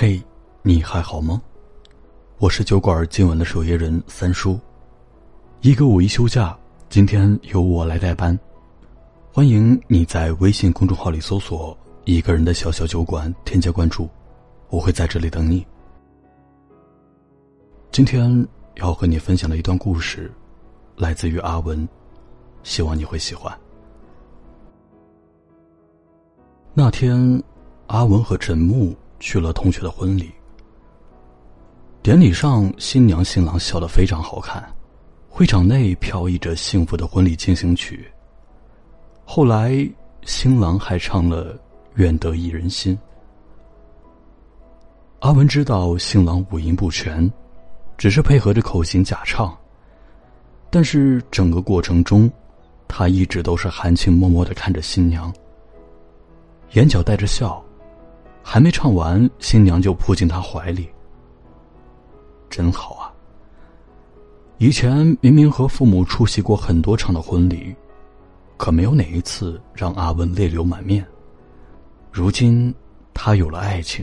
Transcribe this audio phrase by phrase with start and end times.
[0.00, 0.22] 嘿，
[0.62, 1.42] 你还好吗？
[2.38, 4.56] 我是酒馆今晚的守夜人三叔。
[5.60, 6.56] 一个五一休假，
[6.88, 8.38] 今天由我来代班。
[9.32, 11.76] 欢迎你在微信公众号里搜索
[12.06, 14.08] “一个人的小小酒馆”，添加关注，
[14.68, 15.66] 我会在这里等你。
[17.90, 20.30] 今天要和你分享的一段故事，
[20.94, 21.88] 来自于阿文，
[22.62, 23.52] 希望你会喜欢。
[26.72, 27.42] 那天，
[27.88, 30.30] 阿文和陈木去了同学的婚礼。
[32.02, 34.66] 典礼上，新娘新郎笑得非常好看，
[35.28, 38.10] 会场内飘逸着幸福的婚礼进行曲。
[39.24, 39.86] 后来，
[40.24, 41.54] 新郎还唱了
[41.96, 42.96] 《愿得一人心》。
[45.18, 47.30] 阿文知道新郎五音不全，
[47.96, 49.54] 只是配合着口型假唱。
[50.70, 52.30] 但是整个过程中，
[52.86, 55.34] 他一直都是含情脉脉的看着新娘，
[56.72, 57.62] 眼角带着笑。
[58.50, 60.88] 还没唱完，新娘就扑进他怀里。
[62.48, 63.12] 真好啊！
[64.56, 67.76] 以前明明和父母出席过很多场的婚礼，
[68.56, 71.06] 可没有哪一次让阿文泪流满面。
[72.10, 72.74] 如今
[73.12, 74.02] 他有了爱情，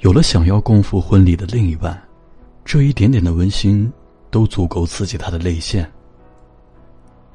[0.00, 1.98] 有了想要共赴婚礼的另一半，
[2.62, 3.90] 这一点点的温馨
[4.30, 5.90] 都足够刺激他的泪腺。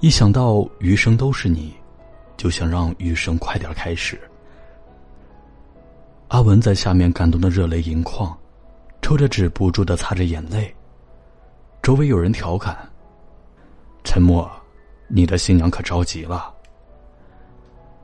[0.01, 1.73] 一想到余生都是你，
[2.37, 4.21] 就想让余生快点开始。
[6.31, 8.33] 阿文在下面感动的热泪盈眶，
[9.01, 10.73] 抽着纸不住的擦着眼泪。
[11.81, 12.89] 周围有人调侃
[14.05, 14.49] ：“陈默，
[15.09, 16.49] 你的新娘可着急了。”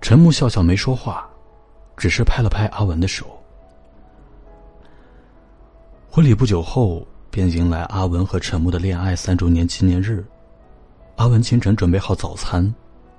[0.01, 1.25] 陈木笑笑没说话，
[1.95, 3.25] 只是拍了拍阿文的手。
[6.11, 10.25] 婚礼不久后，便迎来阿文和陈木的恋爱三周年纪念日。
[11.15, 12.75] 阿文清晨准备好早餐，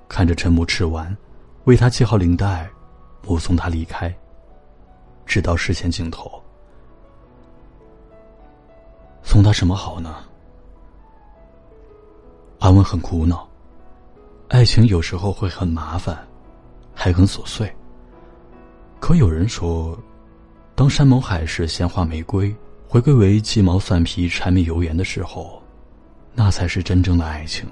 [0.06, 1.16] 看着陈木吃完，
[1.64, 2.68] 为他系好领带，
[3.26, 4.14] 目送他离开。
[5.28, 6.42] 直到视线尽头，
[9.22, 10.16] 送他什么好呢？
[12.60, 13.46] 阿文很苦恼。
[14.48, 16.26] 爱情有时候会很麻烦，
[16.94, 17.70] 还很琐碎。
[18.98, 19.96] 可有人说，
[20.74, 22.52] 当山盟海誓、鲜花玫瑰
[22.88, 25.62] 回归为鸡毛蒜皮、柴米油盐的时候，
[26.32, 27.68] 那才是真正的爱情。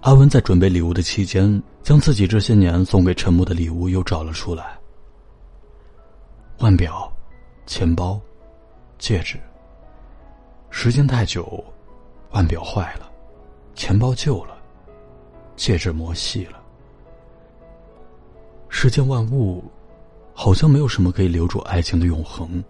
[0.00, 4.78] 阿文在准备礼物的期间，将自己这些年送给陈木的礼物又找了出来：
[6.60, 7.12] 腕表、
[7.66, 8.20] 钱包、
[8.96, 9.38] 戒指。
[10.70, 11.62] 时间太久，
[12.30, 13.10] 腕表坏了，
[13.74, 14.56] 钱包旧了，
[15.56, 16.62] 戒指磨细了。
[18.68, 19.64] 世间万物，
[20.32, 22.62] 好像没有什么可以留住爱情的永恒。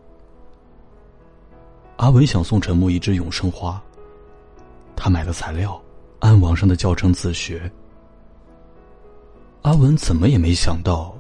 [1.96, 3.82] 阿文想送陈木一支永生花，
[4.96, 5.80] 他买了材料。
[6.20, 7.70] 按网上的教程自学。
[9.62, 11.16] 阿文怎么也没想到，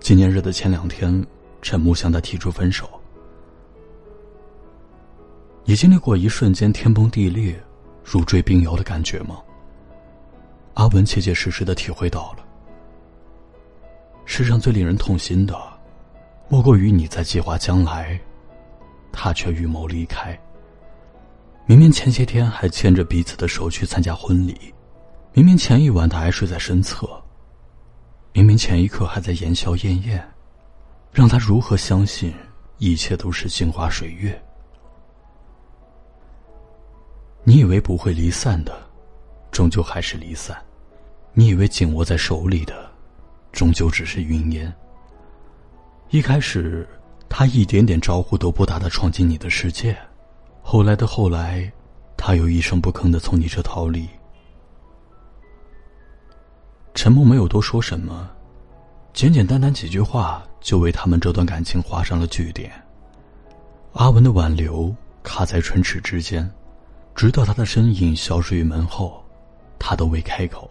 [0.00, 1.24] 纪念日的前两天，
[1.62, 2.88] 陈木向他提出分手。
[5.64, 7.60] 你经历过一瞬间天崩地裂、
[8.04, 9.36] 如坠冰窑的感觉吗？
[10.74, 12.44] 阿文切切实实的体会到了。
[14.26, 15.56] 世上最令人痛心的，
[16.48, 18.20] 莫过于你在计划将来，
[19.10, 20.38] 他却预谋离开。
[21.68, 24.72] 明明前些天还牵着彼此的手去参加婚礼，
[25.32, 27.08] 明明前一晚他还睡在身侧，
[28.32, 30.24] 明明前一刻还在言笑晏晏，
[31.10, 32.32] 让他如何相信
[32.78, 34.40] 一切都是镜花水月？
[37.42, 38.72] 你以为不会离散的，
[39.50, 40.54] 终究还是离散；
[41.32, 42.88] 你以为紧握在手里的，
[43.50, 44.72] 终究只是云烟。
[46.10, 46.88] 一开始，
[47.28, 49.96] 他一点点招呼都不打的闯进你的世界。
[50.68, 51.72] 后来的后来，
[52.16, 54.04] 他又一声不吭的从你这逃离。
[56.92, 58.28] 陈默没有多说什么，
[59.12, 62.72] 简简单单几句话就为他们这段感情画上了句点。
[63.92, 64.92] 阿文的挽留
[65.22, 66.52] 卡在唇齿之间，
[67.14, 69.24] 直到他的身影消失于门后，
[69.78, 70.68] 他都未开口。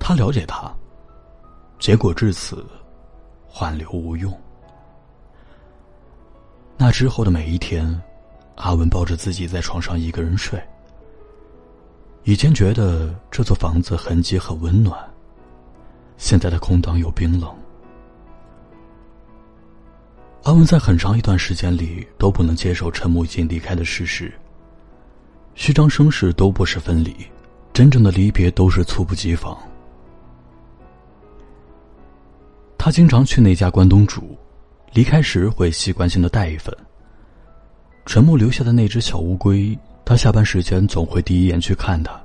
[0.00, 0.74] 他了解他，
[1.78, 2.66] 结果至此，
[3.60, 4.36] 挽留无用。
[6.88, 8.00] 那之后的每一天，
[8.54, 10.58] 阿文抱着自己在床上一个人睡。
[12.24, 14.98] 以前觉得这座房子痕迹很温暖，
[16.16, 17.54] 现在的空荡又冰冷。
[20.44, 24.32] 阿文在很长一段时间里都不能接受陈木已经离开的事实。
[25.54, 27.14] 虚张声势都不是分离，
[27.74, 29.54] 真正的离别都是猝不及防。
[32.78, 34.34] 他经常去那家关东煮。
[34.92, 36.74] 离开时会习惯性的带一份。
[38.06, 42.18] 陈木留下的那只小乌龟，他下班时间总会第一眼去看它。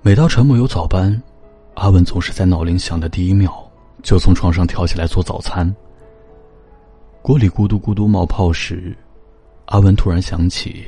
[0.00, 1.22] 每到陈木有早班，
[1.74, 3.70] 阿文总是在闹铃响的第一秒
[4.02, 5.72] 就从床上跳起来做早餐。
[7.20, 8.96] 锅里咕嘟咕嘟冒泡时，
[9.66, 10.84] 阿文突然想起，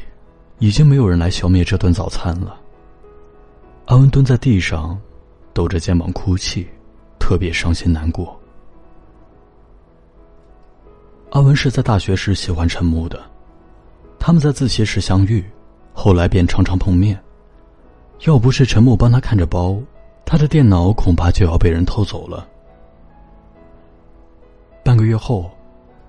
[0.58, 2.58] 已经没有人来消灭这顿早餐了。
[3.84, 4.98] 阿文蹲在地上，
[5.52, 6.66] 抖着肩膀哭泣，
[7.20, 8.40] 特别伤心难过。
[11.34, 13.20] 阿文是在大学时喜欢陈木的，
[14.20, 15.44] 他们在自习室相遇，
[15.92, 17.20] 后来便常常碰面。
[18.20, 19.76] 要不是陈木帮他看着包，
[20.24, 22.46] 他的电脑恐怕就要被人偷走了。
[24.84, 25.50] 半个月后，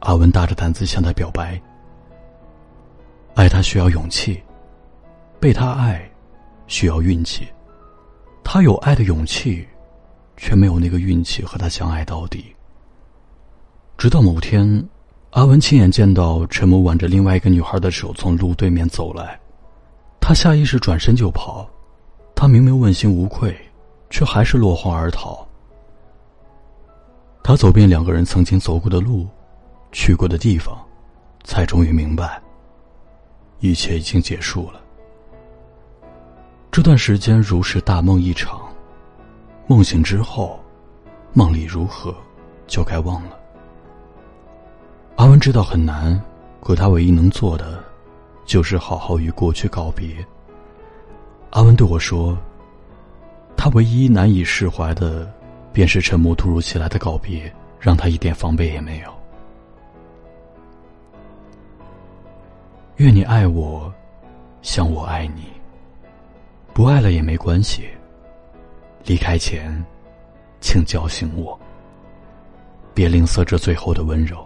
[0.01, 1.59] 阿文大着胆子向他表白。
[3.33, 4.39] 爱他需要勇气，
[5.39, 6.07] 被他爱
[6.67, 7.47] 需要运气。
[8.43, 9.67] 他有爱的勇气，
[10.37, 12.55] 却没有那个运气和他相爱到底。
[13.97, 14.87] 直到某天，
[15.35, 19.37] 阿文亲眼见到陈木挽着另外一个女孩的手从路对面走来，
[20.17, 21.69] 他下意识转身就跑。
[22.33, 23.53] 他明明问心无愧，
[24.09, 25.45] 却还是落荒而逃。
[27.43, 29.27] 他走遍两个人曾经走过的路，
[29.91, 30.73] 去过的地方，
[31.43, 32.41] 才终于明白，
[33.59, 34.79] 一切已经结束了。
[36.71, 38.61] 这段时间如是大梦一场，
[39.67, 40.57] 梦醒之后，
[41.33, 42.15] 梦里如何，
[42.67, 43.37] 就该忘了。
[45.15, 46.21] 阿文知道很难，
[46.59, 47.81] 可他唯一能做的，
[48.45, 50.13] 就是好好与过去告别。
[51.51, 52.37] 阿文对我说
[53.55, 55.31] ：“他唯一难以释怀的，
[55.71, 59.13] 便是陈默突如其来的告别，让他一点防备也没有。
[62.97, 63.91] 愿你爱我，
[64.61, 65.45] 像我爱你。
[66.73, 67.87] 不爱了也没关系。
[69.05, 69.81] 离开前，
[70.59, 71.57] 请叫醒我，
[72.93, 74.45] 别吝啬这最后的温柔。”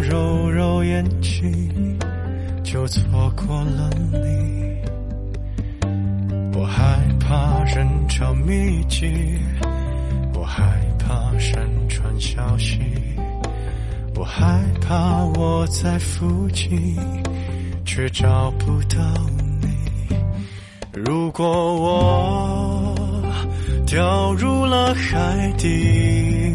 [0.00, 1.98] 揉揉眼睛
[2.64, 4.76] 就错过了你，
[6.58, 9.38] 我害怕人潮密集，
[10.34, 12.78] 我害怕山川消息，
[14.16, 16.96] 我害怕我在附近
[17.84, 18.98] 却找不到
[19.60, 19.68] 你。
[20.94, 22.96] 如果我
[23.86, 26.54] 掉入了海底，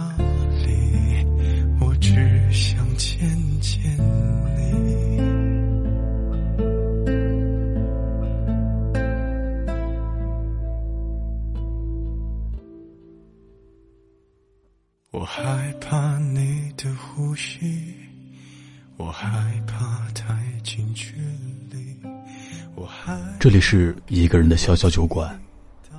[23.41, 25.35] 这里是一个人的小小酒馆，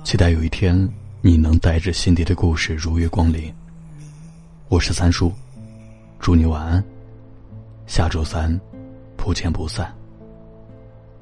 [0.05, 3.53] 期待有一天你能带着心底的故事如约光临。
[4.69, 5.29] 我是三叔，
[6.21, 6.81] 祝你晚安，
[7.85, 8.57] 下周三
[9.17, 9.93] 不见不散，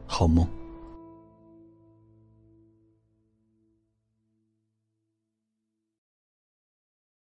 [0.05, 0.47] 好梦。